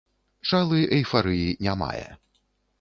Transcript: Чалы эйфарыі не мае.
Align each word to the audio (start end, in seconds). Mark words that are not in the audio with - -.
Чалы 0.51 0.79
эйфарыі 1.01 1.53
не 1.69 1.79
мае. 1.85 2.09